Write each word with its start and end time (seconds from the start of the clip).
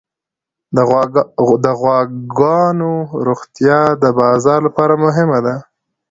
د 1.65 1.67
غواګانو 1.81 2.91
روغتیا 3.27 3.79
د 4.03 4.05
بازار 4.19 4.59
لپاره 4.67 4.93
مهمه 5.05 5.39
ده. 5.45 5.55